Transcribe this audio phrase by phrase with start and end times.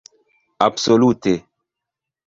[0.67, 1.35] "Absolute."